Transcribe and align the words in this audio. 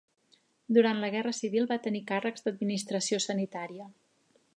Durant 0.77 1.01
la 1.01 1.09
Guerra 1.15 1.33
Civil 1.39 1.69
va 1.73 1.77
tenir 1.83 2.01
càrrecs 2.13 2.47
d'administració 2.47 3.21
sanitària. 3.27 3.87